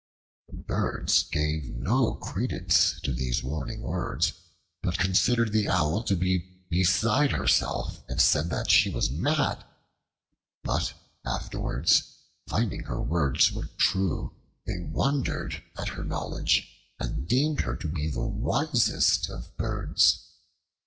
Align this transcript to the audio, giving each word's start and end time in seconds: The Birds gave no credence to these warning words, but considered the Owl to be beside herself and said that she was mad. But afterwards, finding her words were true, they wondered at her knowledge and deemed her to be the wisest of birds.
The 0.47 0.57
Birds 0.57 1.21
gave 1.21 1.69
no 1.75 2.15
credence 2.15 2.99
to 3.01 3.13
these 3.13 3.43
warning 3.43 3.83
words, 3.83 4.33
but 4.81 4.97
considered 4.97 5.51
the 5.51 5.69
Owl 5.69 6.01
to 6.05 6.15
be 6.15 6.39
beside 6.71 7.33
herself 7.33 8.01
and 8.09 8.19
said 8.19 8.49
that 8.49 8.71
she 8.71 8.89
was 8.89 9.11
mad. 9.11 9.63
But 10.63 10.95
afterwards, 11.23 12.15
finding 12.47 12.85
her 12.85 12.99
words 12.99 13.51
were 13.51 13.69
true, 13.77 14.33
they 14.65 14.79
wondered 14.79 15.61
at 15.77 15.89
her 15.89 16.03
knowledge 16.03 16.67
and 16.99 17.27
deemed 17.27 17.61
her 17.61 17.75
to 17.75 17.87
be 17.87 18.09
the 18.09 18.25
wisest 18.25 19.29
of 19.29 19.55
birds. 19.55 20.31